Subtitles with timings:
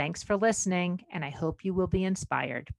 [0.00, 2.70] Thanks for listening, and I hope you will be inspired.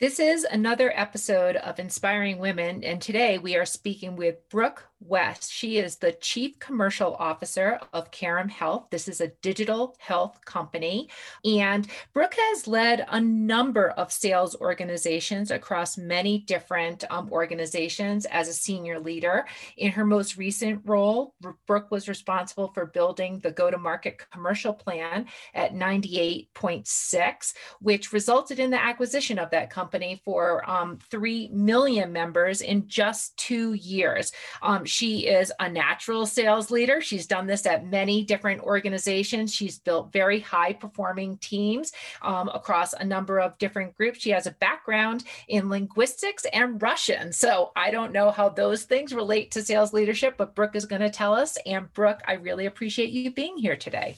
[0.00, 5.52] This is another episode of Inspiring Women, and today we are speaking with Brooke West.
[5.52, 8.86] She is the Chief Commercial Officer of Carum Health.
[8.90, 11.08] This is a digital health company.
[11.44, 18.48] And Brooke has led a number of sales organizations across many different um, organizations as
[18.48, 19.46] a senior leader.
[19.76, 21.34] In her most recent role,
[21.66, 28.58] Brooke was responsible for building the go to market commercial plan at 98.6, which resulted
[28.58, 34.32] in the acquisition of that company for um, 3 million members in just two years.
[34.62, 37.00] Um, she is a natural sales leader.
[37.00, 39.54] She's done this at many different organizations.
[39.54, 41.92] She's built very high performing teams
[42.22, 44.20] um, across a number of different groups.
[44.20, 47.32] She has a background in linguistics and Russian.
[47.32, 51.02] So I don't know how those things relate to sales leadership, but Brooke is going
[51.02, 51.58] to tell us.
[51.66, 54.16] And Brooke, I really appreciate you being here today.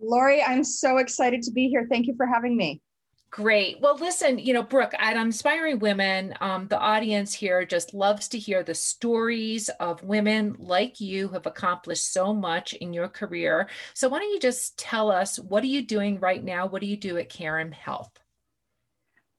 [0.00, 1.86] Lori, I'm so excited to be here.
[1.90, 2.80] Thank you for having me.
[3.30, 3.78] Great.
[3.80, 8.38] Well, listen, you know, Brooke, at Inspiring Women, um, the audience here just loves to
[8.38, 13.68] hear the stories of women like you who have accomplished so much in your career.
[13.92, 16.66] So, why don't you just tell us what are you doing right now?
[16.66, 18.18] What do you do at Carum Health?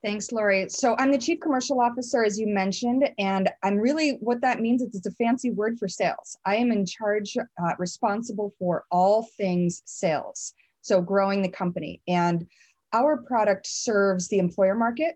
[0.03, 0.69] Thanks, Lori.
[0.69, 4.83] So, I'm the Chief Commercial Officer, as you mentioned, and I'm really what that means
[4.83, 6.37] is it's a fancy word for sales.
[6.45, 10.53] I am in charge, uh, responsible for all things sales.
[10.81, 12.03] So, growing the company.
[12.07, 12.47] And
[12.93, 15.15] our product serves the employer market.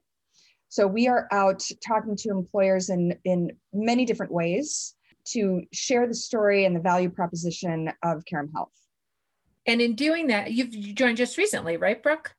[0.70, 4.96] So we are out talking to employers in, in many different ways
[5.26, 8.74] to share the story and the value proposition of Carum Health.
[9.66, 12.36] And in doing that, you've joined just recently, right, Brooke?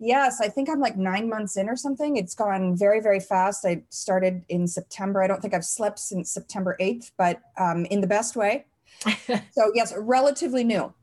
[0.00, 2.16] Yes, I think I'm like nine months in or something.
[2.16, 3.64] It's gone very, very fast.
[3.64, 5.22] I started in September.
[5.22, 8.66] I don't think I've slept since September 8th, but um, in the best way.
[9.26, 10.94] so, yes, relatively new.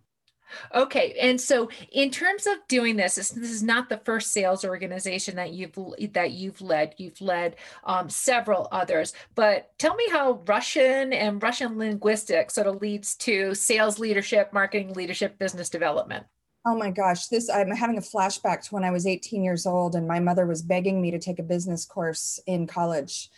[0.73, 4.63] Okay, and so in terms of doing this, this, this, is not the first sales
[4.63, 5.77] organization that you've
[6.13, 6.95] that you've led.
[6.97, 12.81] You've led um, several others, but tell me how Russian and Russian linguistics sort of
[12.81, 16.25] leads to sales leadership, marketing leadership, business development.
[16.67, 19.95] Oh my gosh, this I'm having a flashback to when I was 18 years old
[19.95, 23.29] and my mother was begging me to take a business course in college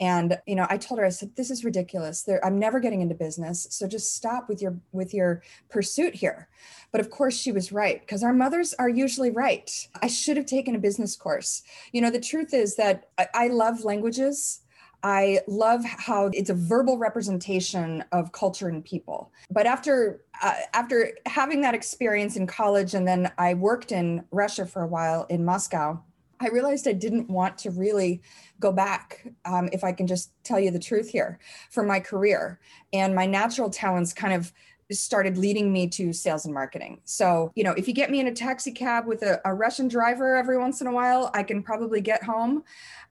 [0.00, 2.22] and you know i told her i said this is ridiculous.
[2.22, 6.48] There, i'm never getting into business so just stop with your with your pursuit here.
[6.92, 9.70] But of course she was right because our mothers are usually right.
[10.02, 11.62] I should have taken a business course.
[11.92, 14.62] You know the truth is that i, I love languages.
[15.02, 19.32] I love how it's a verbal representation of culture and people.
[19.50, 24.66] But after uh, after having that experience in college, and then I worked in Russia
[24.66, 26.02] for a while in Moscow,
[26.40, 28.22] I realized I didn't want to really
[28.58, 31.38] go back, um, if I can just tell you the truth here,
[31.70, 32.58] for my career.
[32.92, 34.52] And my natural talents kind of
[34.90, 37.00] started leading me to sales and marketing.
[37.04, 39.86] So, you know, if you get me in a taxi cab with a, a Russian
[39.86, 42.64] driver every once in a while, I can probably get home.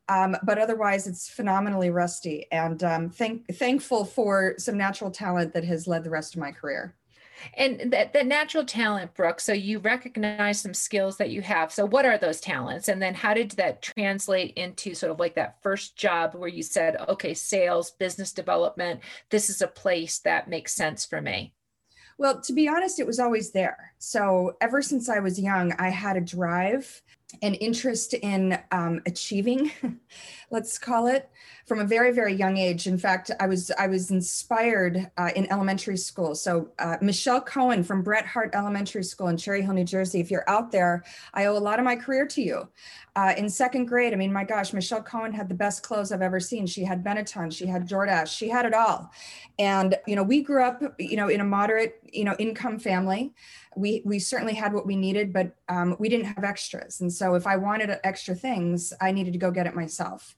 [0.10, 2.48] Um, but otherwise, it's phenomenally rusty.
[2.52, 6.52] And um, thank, thankful for some natural talent that has led the rest of my
[6.52, 6.96] career.
[7.56, 11.72] And that, that natural talent, Brooke, so you recognize some skills that you have.
[11.72, 12.88] So what are those talents?
[12.88, 16.64] And then how did that translate into sort of like that first job where you
[16.64, 21.54] said, okay, sales, business development, this is a place that makes sense for me?
[22.18, 23.94] Well, to be honest, it was always there.
[23.98, 27.02] So ever since I was young, I had a drive
[27.42, 29.72] an interest in um, achieving,
[30.52, 31.30] let's call it,
[31.68, 32.88] from a very very young age.
[32.88, 36.34] In fact, I was I was inspired uh, in elementary school.
[36.34, 40.20] So uh, Michelle Cohen from Bret Harte Elementary School in Cherry Hill, New Jersey.
[40.20, 42.68] If you're out there, I owe a lot of my career to you.
[43.16, 46.22] Uh, in second grade, I mean, my gosh, Michelle Cohen had the best clothes I've
[46.22, 46.66] ever seen.
[46.66, 49.12] She had Benetton, she had Jordache, she had it all.
[49.60, 53.34] And you know, we grew up, you know, in a moderate, you know, income family
[53.76, 57.02] we we certainly had what we needed, but um, we didn't have extras.
[57.02, 60.36] And so if I wanted extra things, I needed to go get it myself.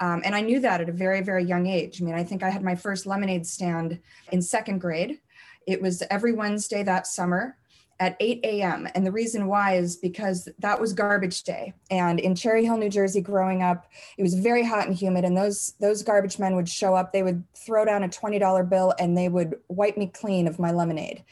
[0.00, 2.00] Um, and I knew that at a very very young age.
[2.00, 4.00] I mean, I think I had my first lemonade stand
[4.32, 5.18] in second grade.
[5.66, 7.56] It was every Wednesday that summer.
[8.00, 8.86] at 8 a.m.
[8.94, 11.74] And the reason why is because that was garbage day.
[11.90, 13.86] And in Cherry Hill, New Jersey, growing up,
[14.16, 15.24] it was very hot and humid.
[15.24, 17.12] And those those garbage men would show up.
[17.12, 20.70] They would throw down a $20 bill and they would wipe me clean of my
[20.70, 21.24] lemonade.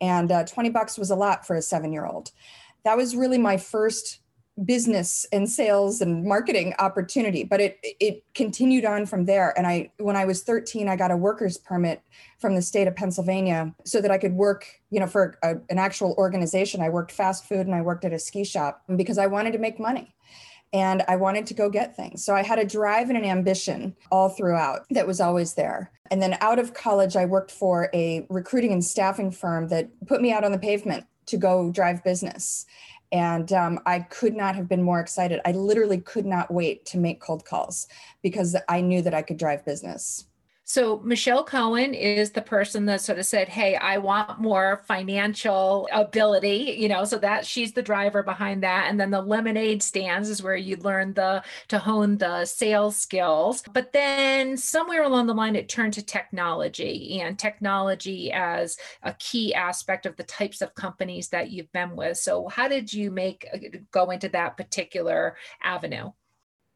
[0.00, 2.30] And uh, 20 bucks was a lot for a seven year old.
[2.84, 4.20] That was really my first
[4.64, 9.56] business and sales and marketing opportunity but it it continued on from there.
[9.56, 12.02] And i when i was 13 i got a workers permit
[12.40, 15.78] from the state of pennsylvania so that i could work you know for a, an
[15.78, 16.80] actual organization.
[16.80, 19.58] I worked fast food and i worked at a ski shop because i wanted to
[19.58, 20.12] make money
[20.72, 22.24] and I wanted to go get things.
[22.24, 25.90] So I had a drive and an ambition all throughout that was always there.
[26.10, 30.20] And then out of college, I worked for a recruiting and staffing firm that put
[30.20, 32.66] me out on the pavement to go drive business.
[33.10, 35.40] And um, I could not have been more excited.
[35.46, 37.86] I literally could not wait to make cold calls
[38.22, 40.26] because I knew that I could drive business.
[40.70, 45.88] So Michelle Cohen is the person that sort of said, "Hey, I want more financial
[45.90, 48.86] ability," you know, so that she's the driver behind that.
[48.88, 53.62] And then the lemonade stands is where you learn the to hone the sales skills.
[53.72, 59.54] But then somewhere along the line it turned to technology and technology as a key
[59.54, 62.18] aspect of the types of companies that you've been with.
[62.18, 63.58] So how did you make uh,
[63.90, 66.12] go into that particular avenue?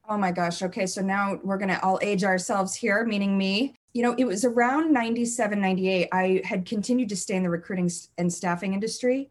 [0.09, 0.63] Oh my gosh.
[0.63, 0.87] Okay.
[0.87, 4.45] So now we're going to all age ourselves here, meaning me you know, it was
[4.45, 6.09] around 97, 98.
[6.13, 9.31] I had continued to stay in the recruiting and staffing industry.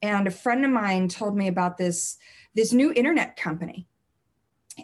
[0.00, 2.16] And a friend of mine told me about this,
[2.54, 3.86] this new internet company.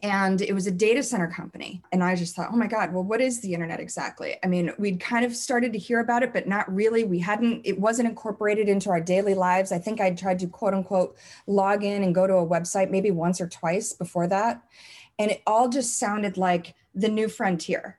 [0.03, 1.81] And it was a data center company.
[1.93, 4.37] And I just thought, oh my God, well, what is the internet exactly?
[4.43, 7.05] I mean, we'd kind of started to hear about it, but not really.
[7.05, 9.71] We hadn't, it wasn't incorporated into our daily lives.
[9.71, 11.17] I think I'd tried to quote unquote
[11.47, 14.65] log in and go to a website maybe once or twice before that.
[15.19, 17.99] And it all just sounded like the new frontier.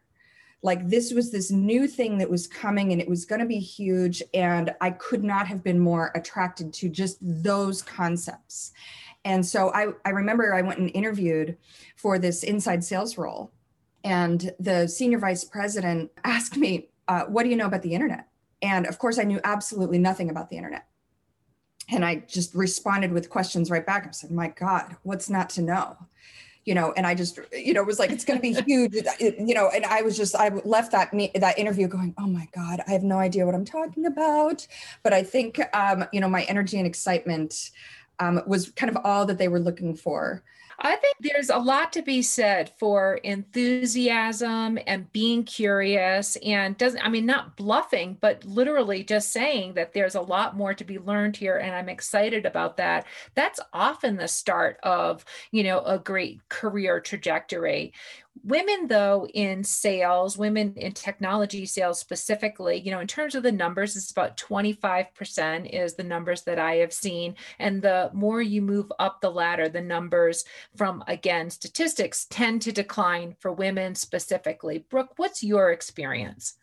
[0.66, 3.60] Like this was this new thing that was coming and it was going to be
[3.60, 8.74] huge and i could not have been more attracted to just those concepts.
[9.24, 11.58] And so i, I remember i went and interviewed
[11.96, 13.52] for this inside sales role
[14.04, 18.28] and the senior vice president asked me uh, what do you know about the internet?
[18.64, 20.88] And of course i knew absolutely nothing about the internet.
[21.92, 24.08] And i just responded with questions right back.
[24.08, 25.96] I said my god what's not to know
[26.66, 29.54] you know, and I just, you know, was like, it's going to be huge, you
[29.54, 32.92] know, and I was just, I left that that interview going, oh my God, I
[32.92, 34.66] have no idea what I'm talking about.
[35.04, 37.70] But I think, um, you know, my energy and excitement
[38.20, 40.44] um, was kind of all that they were looking for.
[40.80, 47.02] I think there's a lot to be said for enthusiasm and being curious and doesn't,
[47.02, 51.00] I mean, not bluffing, but literally just saying that there's a lot more to be
[51.00, 51.58] learned here.
[51.58, 53.06] And I'm excited about that.
[53.36, 57.94] That's often the start of, you know, a great career trajectory.
[58.44, 63.52] Women, though, in sales, women in technology sales specifically, you know, in terms of the
[63.52, 67.36] numbers, it's about 25% is the numbers that I have seen.
[67.58, 70.44] And the more you move up the ladder, the numbers
[70.76, 74.86] from, again, statistics tend to decline for women specifically.
[74.90, 76.56] Brooke, what's your experience?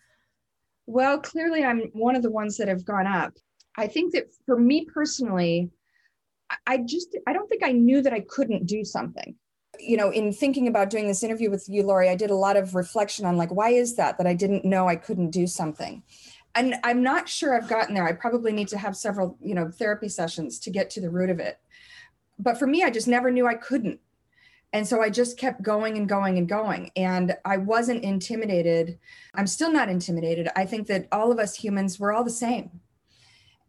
[0.87, 3.33] Well, clearly, I'm one of the ones that have gone up.
[3.77, 5.71] I think that for me personally,
[6.67, 9.35] I just, I don't think I knew that I couldn't do something
[9.83, 12.57] you know, in thinking about doing this interview with you, Lori, I did a lot
[12.57, 16.03] of reflection on like, why is that that I didn't know I couldn't do something?
[16.55, 18.07] And I'm not sure I've gotten there.
[18.07, 21.31] I probably need to have several, you know, therapy sessions to get to the root
[21.31, 21.59] of it.
[22.39, 24.01] But for me, I just never knew I couldn't.
[24.75, 26.91] And so I just kept going and going and going.
[26.97, 28.99] And I wasn't intimidated.
[29.35, 30.49] I'm still not intimidated.
[30.57, 32.81] I think that all of us humans, we're all the same.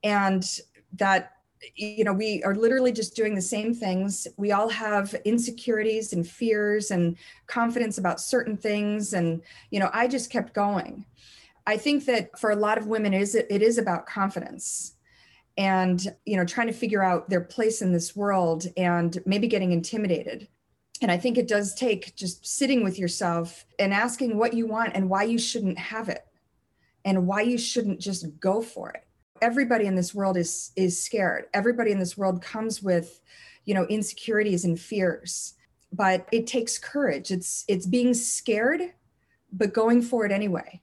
[0.03, 0.45] And
[0.93, 1.33] that
[1.75, 4.27] you know we are literally just doing the same things.
[4.37, 7.17] We all have insecurities and fears and
[7.47, 9.13] confidence about certain things.
[9.13, 9.41] And
[9.71, 11.05] you know i just kept going.
[11.65, 14.93] I think that for a lot of women it is it is about confidence
[15.57, 19.71] and you know trying to figure out their place in this world and maybe getting
[19.71, 20.47] intimidated.
[21.01, 24.95] And i think it does take just sitting with yourself and asking what you want
[24.95, 26.25] and why you shouldn't have it
[27.05, 29.05] and why you shouldn't just go for it
[29.43, 31.45] everybody in this world is is scared.
[31.53, 33.19] Everybody in this world comes with
[33.65, 35.55] you know insecurities and fears
[35.95, 37.29] but it takes courage.
[37.29, 38.81] It's it's being scared
[39.51, 40.81] but going for it anyway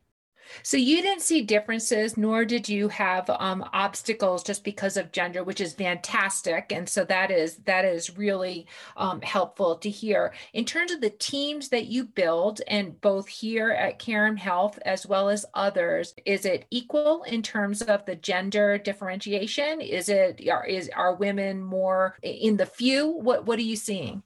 [0.63, 5.45] so you didn't see differences, nor did you have um, obstacles just because of gender,
[5.45, 6.73] which is fantastic.
[6.73, 8.67] And so that is that is really
[8.97, 10.33] um, helpful to hear.
[10.53, 15.07] In terms of the teams that you build, and both here at Carum Health as
[15.07, 19.81] well as others, is it equal in terms of the gender differentiation?
[19.81, 23.09] Is it are is are women more in the few?
[23.09, 24.23] What what are you seeing?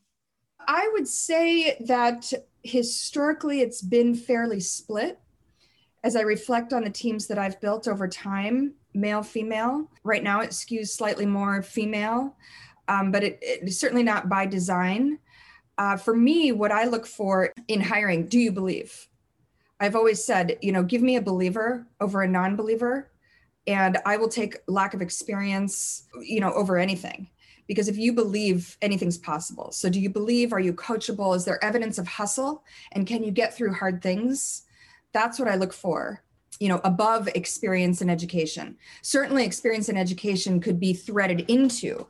[0.67, 5.19] I would say that historically it's been fairly split
[6.05, 10.43] as I reflect on the teams that I've built over time, male, female, right now
[10.43, 12.37] it skews slightly more female,
[12.89, 15.19] um, but it, it's certainly not by design.
[15.79, 19.09] Uh, for me, what I look for in hiring, do you believe?
[19.81, 23.11] I've always said, you know, give me a believer over a non believer,
[23.67, 27.29] and I will take lack of experience, you know, over anything.
[27.67, 29.73] Because if you believe anything's possible.
[29.73, 30.53] So, do you believe?
[30.53, 31.35] Are you coachable?
[31.35, 32.63] Is there evidence of hustle?
[32.93, 34.65] And can you get through hard things?
[35.15, 36.23] That's what I look for
[36.61, 38.77] you know above experience and education.
[39.03, 42.07] Certainly experience and education could be threaded into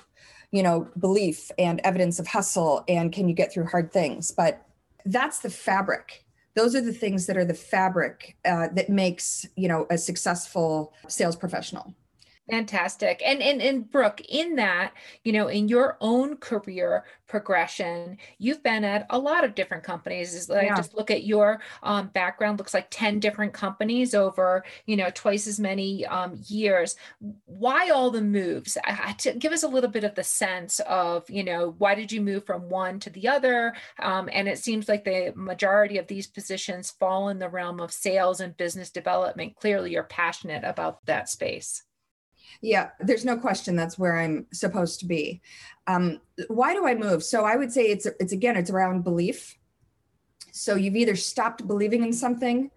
[0.51, 4.67] you know belief and evidence of hustle and can you get through hard things but
[5.07, 6.25] that's the fabric.
[6.55, 10.93] Those are the things that are the fabric uh, that makes you know a successful
[11.09, 11.95] sales professional
[12.51, 13.23] Fantastic.
[13.25, 18.85] And, and and Brooke, in that, you know, in your own career progression, you've been
[18.85, 20.35] at a lot of different companies.
[20.35, 20.77] As yeah.
[20.77, 25.47] Just look at your um, background, looks like 10 different companies over, you know, twice
[25.47, 26.97] as many um, years.
[27.47, 28.77] Why all the moves?
[28.85, 32.21] I, give us a little bit of the sense of, you know, why did you
[32.21, 33.75] move from one to the other?
[34.01, 37.91] Um, and it seems like the majority of these positions fall in the realm of
[37.91, 39.57] sales and business development.
[39.57, 41.83] Clearly, you're passionate about that space.
[42.61, 45.43] Yeah, there's no question that's where I'm supposed to be.
[45.87, 47.23] Um, why do I move?
[47.23, 49.59] So I would say it's it's again it's around belief.
[50.53, 52.71] So you've either stopped believing in something,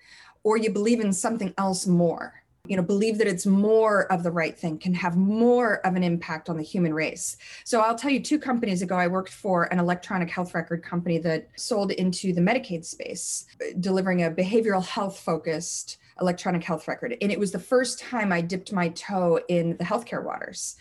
[0.43, 2.33] or you believe in something else more.
[2.65, 6.03] You know, believe that it's more of the right thing, can have more of an
[6.03, 7.37] impact on the human race.
[7.63, 11.17] So I'll tell you, two companies ago, I worked for an electronic health record company
[11.19, 13.45] that sold into the Medicaid space,
[13.79, 17.15] delivering a behavioral health focused electronic health record.
[17.21, 20.75] And it was the first time I dipped my toe in the healthcare waters.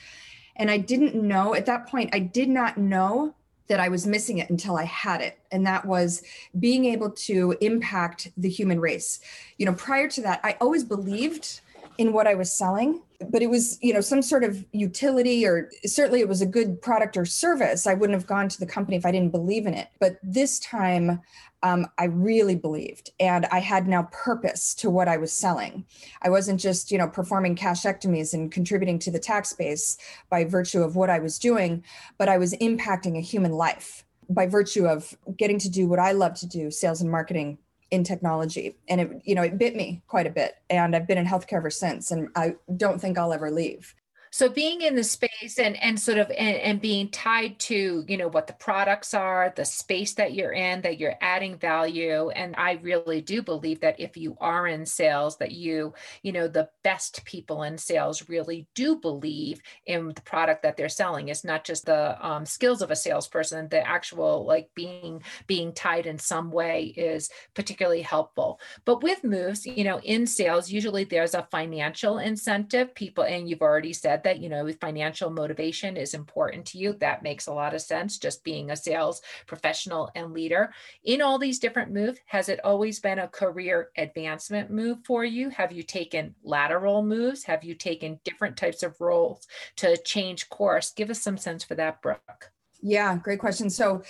[0.56, 3.34] And I didn't know at that point, I did not know
[3.68, 5.38] that I was missing it until I had it.
[5.50, 6.22] And that was
[6.58, 9.20] being able to impact the human race.
[9.58, 11.60] You know, prior to that, I always believed
[11.98, 15.70] in what I was selling, but it was, you know, some sort of utility or
[15.84, 17.86] certainly it was a good product or service.
[17.86, 19.88] I wouldn't have gone to the company if I didn't believe in it.
[20.00, 21.20] But this time
[21.62, 25.84] um, I really believed, and I had now purpose to what I was selling.
[26.22, 29.96] I wasn't just, you know, performing cashectomies and contributing to the tax base
[30.30, 31.82] by virtue of what I was doing,
[32.18, 36.12] but I was impacting a human life by virtue of getting to do what I
[36.12, 37.58] love to do, sales and marketing
[37.90, 38.76] in technology.
[38.88, 40.56] And it, you know, it bit me quite a bit.
[40.70, 43.94] And I've been in healthcare ever since, and I don't think I'll ever leave
[44.30, 48.16] so being in the space and and sort of and, and being tied to you
[48.16, 52.30] know what the products are the space that you're in that you're adding value.
[52.30, 56.48] And i really do believe that if you are in sales that you you know
[56.48, 61.28] the best people in sales really do believe in the product that they're selling.
[61.28, 63.68] It's not just the um, skills of a salesperson.
[63.68, 68.60] The actual like being being tied in some way is particularly helpful.
[68.84, 72.94] But with moves you know in sales usually there's a financial incentive.
[72.94, 76.94] People and you've already said that you know financial motivation is important to you.
[76.94, 80.72] That makes a lot of sense just being a sales professional and leader.
[81.04, 85.50] In all these different moves has it always been a career advancement move for you?
[85.50, 87.44] Have you taken lateral moves?
[87.44, 89.46] Have you taken different types of roles
[89.76, 90.90] to change course?
[90.90, 92.52] Give us some sense for that brooke.
[92.82, 93.70] Yeah great question.
[93.70, 94.02] So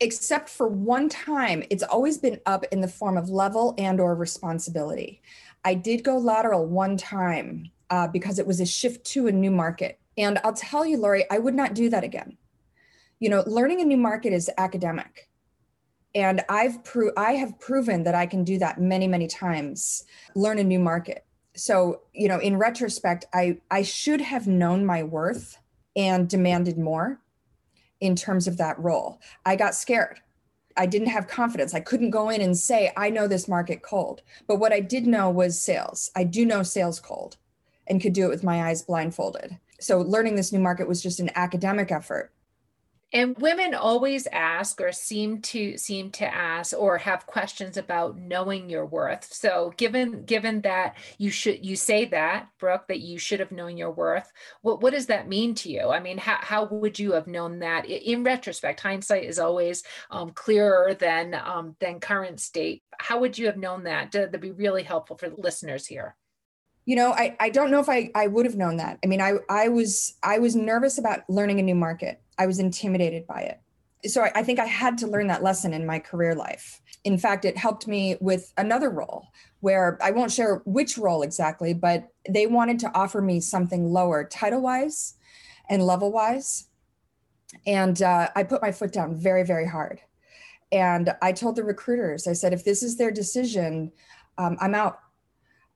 [0.00, 4.14] except for one time it's always been up in the form of level and or
[4.14, 5.20] responsibility.
[5.64, 9.50] I did go lateral one time uh, because it was a shift to a new
[9.50, 9.98] market.
[10.16, 12.36] And I'll tell you, Lori, I would not do that again.
[13.20, 15.28] You know, learning a new market is academic.
[16.14, 20.58] And I've pro- I have proven that I can do that many, many times, learn
[20.58, 21.24] a new market.
[21.56, 25.58] So, you know, in retrospect, I, I should have known my worth
[25.96, 27.20] and demanded more
[28.00, 29.20] in terms of that role.
[29.44, 30.20] I got scared.
[30.76, 31.74] I didn't have confidence.
[31.74, 34.22] I couldn't go in and say, I know this market cold.
[34.46, 36.10] But what I did know was sales.
[36.16, 37.36] I do know sales cold
[37.86, 39.58] and could do it with my eyes blindfolded.
[39.80, 42.32] So learning this new market was just an academic effort.
[43.14, 48.68] And women always ask or seem to seem to ask or have questions about knowing
[48.68, 49.32] your worth.
[49.32, 53.76] So given given that you should you say that, Brooke, that you should have known
[53.76, 55.90] your worth, what, what does that mean to you?
[55.90, 57.86] I mean, how, how would you have known that?
[57.86, 62.82] In retrospect, hindsight is always um, clearer than um, than current state.
[62.98, 64.10] How would you have known that?
[64.10, 66.16] That'd be really helpful for the listeners here
[66.84, 68.98] you know i, I don't know if I, I would have known that.
[69.02, 72.20] I mean I, I was i was nervous about learning a new market.
[72.38, 74.10] I was intimidated by it.
[74.10, 76.80] So I, I think i had to learn that lesson in my career life.
[77.04, 79.28] In fact it helped me with another role
[79.60, 84.24] where i won't share which role exactly but they wanted to offer me something lower
[84.24, 85.14] title wise
[85.70, 86.68] and level wise
[87.66, 90.00] and uh, i put my foot down very very hard.
[90.70, 93.92] And i told the recruiters i said if this is their decision
[94.36, 94.98] um, i'm out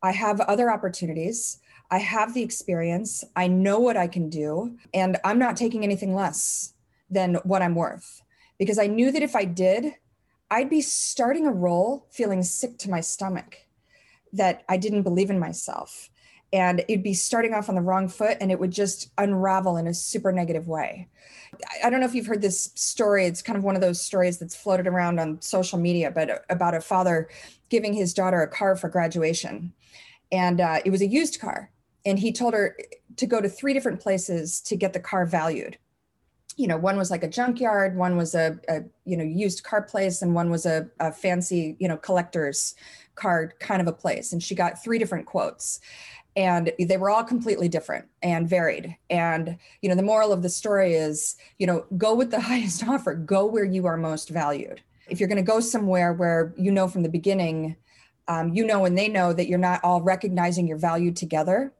[0.02, 1.58] I have other opportunities.
[1.90, 3.24] I have the experience.
[3.34, 4.76] I know what I can do.
[4.92, 6.74] And I'm not taking anything less
[7.10, 8.22] than what I'm worth
[8.58, 9.94] because I knew that if I did,
[10.50, 13.56] I'd be starting a role feeling sick to my stomach
[14.32, 16.10] that I didn't believe in myself.
[16.50, 19.86] And it'd be starting off on the wrong foot and it would just unravel in
[19.86, 21.08] a super negative way.
[21.84, 23.26] I don't know if you've heard this story.
[23.26, 26.74] It's kind of one of those stories that's floated around on social media, but about
[26.74, 27.28] a father
[27.68, 29.74] giving his daughter a car for graduation.
[30.32, 31.70] And uh, it was a used car.
[32.04, 32.76] And he told her
[33.16, 35.78] to go to three different places to get the car valued.
[36.56, 39.82] You know one was like a junkyard one was a, a you know used car
[39.82, 42.74] place and one was a, a fancy you know collector's
[43.14, 45.80] card kind of a place and she got three different quotes.
[46.36, 48.96] And they were all completely different and varied.
[49.08, 52.86] And you know the moral of the story is you know go with the highest
[52.86, 54.80] offer go where you are most valued.
[55.08, 57.76] If you're going to go somewhere where you know from the beginning
[58.28, 61.72] um, you know and they know that you're not all recognizing your value together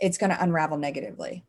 [0.00, 1.44] it's going to unravel negatively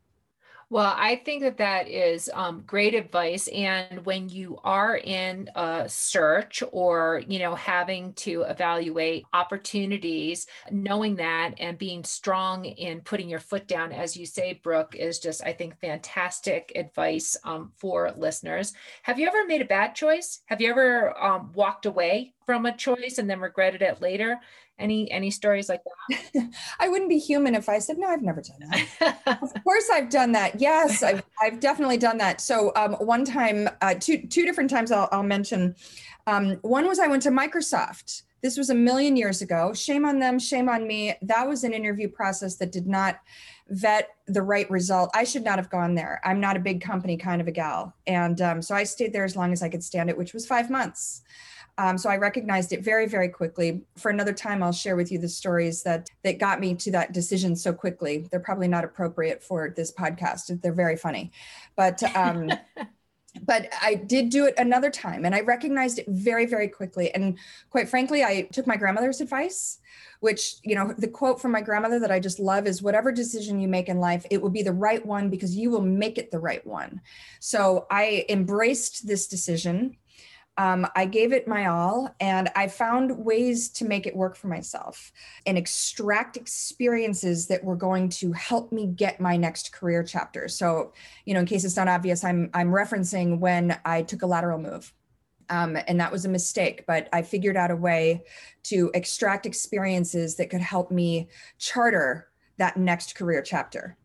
[0.68, 3.46] well, I think that that is um, great advice.
[3.46, 11.14] And when you are in a search or, you know, having to evaluate opportunities, knowing
[11.16, 15.44] that and being strong in putting your foot down, as you say, Brooke, is just,
[15.44, 18.72] I think, fantastic advice um, for listeners.
[19.04, 20.40] Have you ever made a bad choice?
[20.46, 24.40] Have you ever um, walked away from a choice and then regretted it later?
[24.78, 26.50] Any any stories like that?
[26.80, 28.08] I wouldn't be human if I said no.
[28.08, 29.18] I've never done that.
[29.42, 30.60] of course, I've done that.
[30.60, 32.40] Yes, I've I've definitely done that.
[32.40, 35.74] So um, one time, uh, two two different times, I'll, I'll mention.
[36.26, 38.22] Um, one was I went to Microsoft.
[38.42, 39.72] This was a million years ago.
[39.72, 40.38] Shame on them.
[40.38, 41.14] Shame on me.
[41.22, 43.18] That was an interview process that did not
[43.68, 45.10] vet the right result.
[45.14, 46.20] I should not have gone there.
[46.22, 49.24] I'm not a big company kind of a gal, and um, so I stayed there
[49.24, 51.22] as long as I could stand it, which was five months.
[51.78, 53.82] Um, so I recognized it very, very quickly.
[53.96, 57.12] For another time, I'll share with you the stories that that got me to that
[57.12, 58.26] decision so quickly.
[58.30, 60.60] They're probably not appropriate for this podcast.
[60.62, 61.32] They're very funny,
[61.76, 62.50] but um,
[63.42, 67.14] but I did do it another time, and I recognized it very, very quickly.
[67.14, 69.78] And quite frankly, I took my grandmother's advice.
[70.20, 73.60] Which, you know, the quote from my grandmother that I just love is whatever decision
[73.60, 76.30] you make in life, it will be the right one because you will make it
[76.30, 77.02] the right one.
[77.38, 79.98] So I embraced this decision
[80.58, 84.48] um, I gave it my all and I found ways to make it work for
[84.48, 85.12] myself
[85.44, 90.48] and extract experiences that were going to help me get my next career chapter.
[90.48, 90.92] So,
[91.26, 94.58] you know, in case it's not obvious, I'm I'm referencing when I took a lateral
[94.58, 94.92] move.
[95.48, 98.24] Um, and that was a mistake, but I figured out a way
[98.64, 103.96] to extract experiences that could help me charter that next career chapter.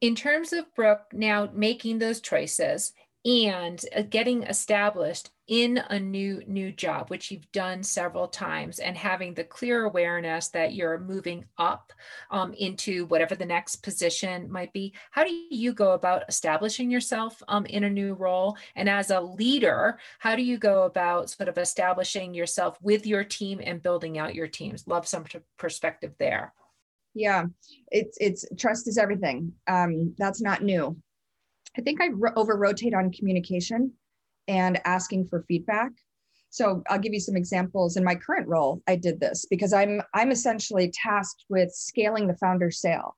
[0.00, 2.92] In terms of Brooke now making those choices
[3.24, 8.96] and uh, getting established in a new new job which you've done several times and
[8.96, 11.92] having the clear awareness that you're moving up
[12.30, 17.42] um, into whatever the next position might be how do you go about establishing yourself
[17.48, 18.56] um, in a new role?
[18.76, 23.24] And as a leader how do you go about sort of establishing yourself with your
[23.24, 24.86] team and building out your teams?
[24.88, 25.24] Love some
[25.58, 26.52] perspective there.
[27.14, 27.46] Yeah
[27.90, 29.52] it's it's trust is everything.
[29.66, 30.96] Um, that's not new
[31.76, 33.92] I think I ro- over rotate on communication
[34.48, 35.92] and asking for feedback.
[36.50, 37.96] So I'll give you some examples.
[37.96, 42.36] In my current role, I did this because I'm I'm essentially tasked with scaling the
[42.36, 43.16] founder sale.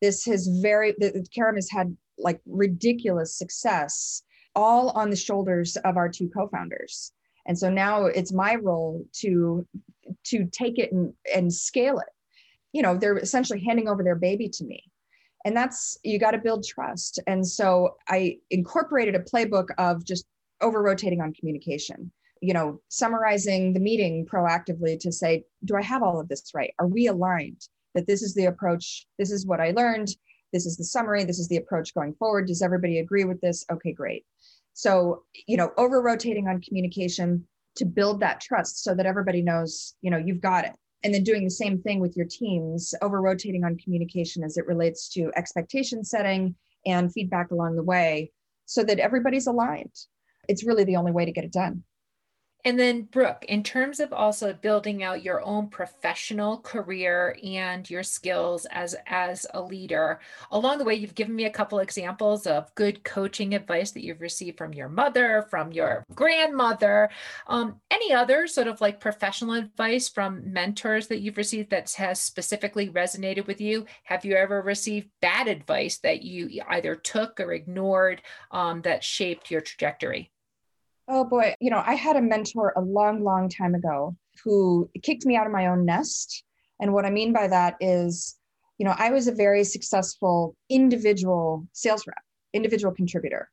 [0.00, 4.22] This has very the, Carum has had like ridiculous success,
[4.54, 7.12] all on the shoulders of our two co-founders.
[7.46, 9.66] And so now it's my role to
[10.26, 12.08] to take it and, and scale it.
[12.72, 14.84] You know, they're essentially handing over their baby to me
[15.46, 17.20] and that's you got to build trust.
[17.26, 20.26] And so i incorporated a playbook of just
[20.60, 22.10] over rotating on communication
[22.42, 26.74] you know summarizing the meeting proactively to say do i have all of this right?
[26.78, 27.62] Are we aligned
[27.94, 29.06] that this is the approach?
[29.18, 30.08] This is what i learned.
[30.52, 31.24] This is the summary.
[31.24, 32.46] This is the approach going forward.
[32.46, 33.64] Does everybody agree with this?
[33.70, 34.24] Okay great.
[34.74, 39.94] So you know over rotating on communication to build that trust so that everybody knows
[40.02, 40.74] you know you've got it
[41.06, 44.66] and then doing the same thing with your teams over rotating on communication as it
[44.66, 46.52] relates to expectation setting
[46.84, 48.32] and feedback along the way
[48.64, 49.94] so that everybody's aligned.
[50.48, 51.84] It's really the only way to get it done
[52.66, 58.02] and then, Brooke, in terms of also building out your own professional career and your
[58.02, 60.18] skills as as a leader,
[60.50, 64.20] along the way, you've given me a couple examples of good coaching advice that you've
[64.20, 67.08] received from your mother, from your grandmother.
[67.46, 72.20] Um, any other sort of like professional advice from mentors that you've received that has
[72.20, 73.86] specifically resonated with you?
[74.02, 79.52] Have you ever received bad advice that you either took or ignored um, that shaped
[79.52, 80.32] your trajectory?
[81.08, 85.24] Oh boy, you know, I had a mentor a long, long time ago who kicked
[85.24, 86.44] me out of my own nest
[86.80, 88.36] And what I mean by that is,
[88.78, 93.48] you know, I was a very successful individual sales rep, individual contributor.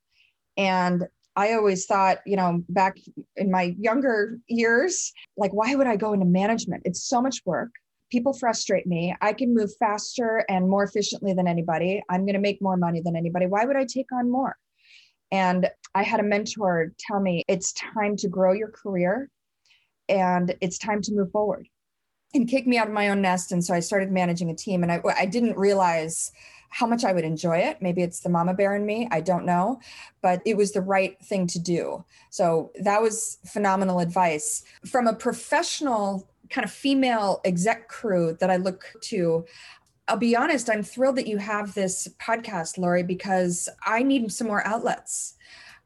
[0.58, 2.98] And I always thought, you know, back
[3.38, 6.84] in my younger years, like, why would I go into management?
[6.86, 7.72] It's so much work.
[8.12, 9.16] People frustrate me.
[9.22, 12.04] I can move faster and more efficiently than anybody.
[12.10, 13.48] I'm going to make more money than anybody.
[13.48, 14.58] Why would I take on more?
[15.34, 19.32] And I had a mentor tell me it's time to grow your career
[20.08, 21.68] and it's time to move forward
[22.36, 23.52] and kick me out of my own nest.
[23.52, 26.32] And so I started managing a team and I, I didn't realize
[26.70, 27.82] how much I would enjoy it.
[27.82, 29.08] Maybe it's the mama bear in me.
[29.12, 29.80] I don't know,
[30.22, 32.06] but it was the right thing to do.
[32.30, 34.64] So that was phenomenal advice.
[34.86, 39.46] From a professional kind of female exec crew that I look to,
[40.08, 44.48] I'll be honest, I'm thrilled that you have this podcast, Lori, because I need some
[44.48, 45.36] more outlets.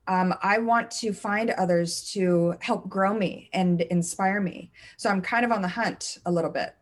[0.08, 4.72] Um, I want to find others to help grow me and inspire me.
[4.98, 6.74] So I'm kind of on the hunt a little bit.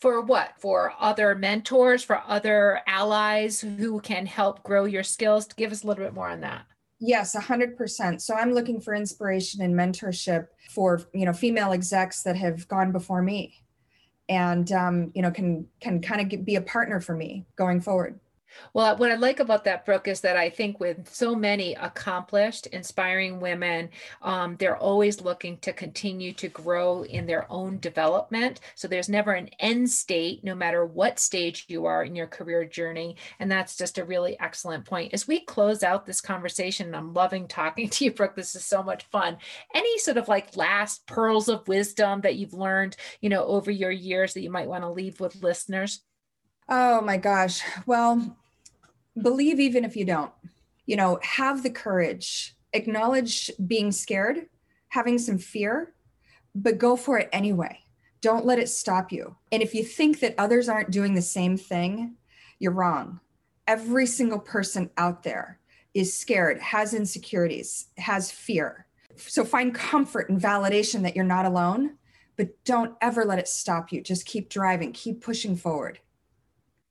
[0.00, 0.54] For what?
[0.58, 5.46] For other mentors for other allies who can help grow your skills?
[5.46, 6.66] Give us a little bit more on that.
[7.04, 12.36] Yes 100% so i'm looking for inspiration and mentorship for you know female execs that
[12.36, 13.61] have gone before me
[14.28, 18.18] and um, you know can can kind of be a partner for me going forward
[18.72, 22.66] well, what I like about that, Brooke, is that I think with so many accomplished,
[22.68, 23.90] inspiring women,
[24.22, 28.60] um, they're always looking to continue to grow in their own development.
[28.74, 32.64] So there's never an end state, no matter what stage you are in your career
[32.64, 33.16] journey.
[33.38, 35.12] And that's just a really excellent point.
[35.12, 38.36] As we close out this conversation, I'm loving talking to you, Brooke.
[38.36, 39.36] This is so much fun.
[39.74, 43.90] Any sort of like last pearls of wisdom that you've learned, you know, over your
[43.90, 46.02] years that you might want to leave with listeners?
[46.68, 47.60] Oh my gosh.
[47.86, 48.36] Well,
[49.20, 50.32] believe even if you don't.
[50.86, 52.56] You know have the courage.
[52.72, 54.46] Acknowledge being scared
[54.88, 55.94] having some fear
[56.54, 57.78] but go for it anyway.
[58.20, 59.36] Don't let it stop you.
[59.50, 62.16] And if you think that others aren't doing the same thing
[62.58, 63.18] you're wrong.
[63.66, 65.58] Every single person out there
[65.94, 68.86] is scared has insecurities has fear.
[69.16, 71.98] So find comfort and validation that you're not alone
[72.36, 74.00] but don't ever let it stop you.
[74.00, 75.98] Just keep driving keep pushing forward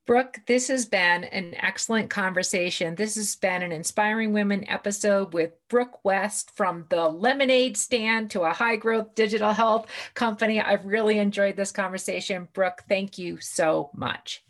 [0.07, 2.95] Brooke, this has been an excellent conversation.
[2.95, 8.41] This has been an Inspiring Women episode with Brooke West from the lemonade stand to
[8.41, 10.59] a high growth digital health company.
[10.59, 12.47] I've really enjoyed this conversation.
[12.53, 14.43] Brooke, thank you so much.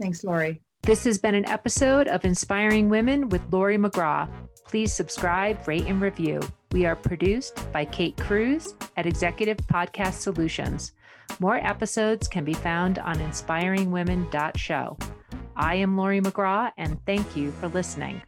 [0.00, 0.60] Thanks, Lori.
[0.82, 4.28] This has been an episode of Inspiring Women with Lori McGraw.
[4.64, 6.40] Please subscribe, rate, and review.
[6.72, 10.92] We are produced by Kate Cruz at Executive Podcast Solutions.
[11.38, 14.98] More episodes can be found on inspiringwomen.show.
[15.56, 18.22] I am Lori McGraw, and thank you for listening.